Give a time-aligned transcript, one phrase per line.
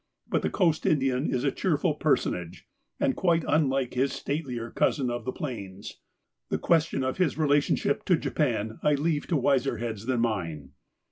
[0.27, 2.67] But the coast Indian is a cheerful personage,
[2.99, 5.99] and quite unlike his statelier cousin of the plains.
[6.49, 10.71] The question of his relationship to Japan I leave to wiser heads than mine.